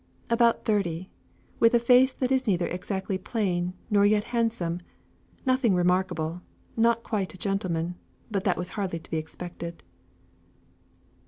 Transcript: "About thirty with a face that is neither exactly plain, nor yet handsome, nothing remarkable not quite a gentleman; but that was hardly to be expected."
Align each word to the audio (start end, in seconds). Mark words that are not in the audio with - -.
"About 0.31 0.65
thirty 0.65 1.11
with 1.59 1.75
a 1.75 1.79
face 1.79 2.11
that 2.11 2.31
is 2.31 2.47
neither 2.47 2.65
exactly 2.65 3.19
plain, 3.19 3.73
nor 3.91 4.03
yet 4.03 4.23
handsome, 4.33 4.79
nothing 5.45 5.75
remarkable 5.75 6.41
not 6.75 7.03
quite 7.03 7.35
a 7.35 7.37
gentleman; 7.37 7.93
but 8.31 8.43
that 8.43 8.57
was 8.57 8.71
hardly 8.71 8.97
to 8.97 9.11
be 9.11 9.17
expected." 9.17 9.83